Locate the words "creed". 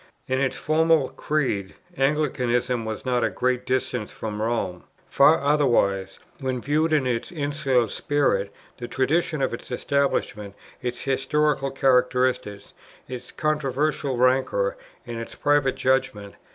1.09-1.75